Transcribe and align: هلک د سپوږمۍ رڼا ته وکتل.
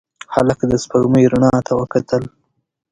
هلک 0.33 0.59
د 0.67 0.73
سپوږمۍ 0.83 1.25
رڼا 1.31 1.53
ته 1.67 1.73
وکتل. 1.81 2.23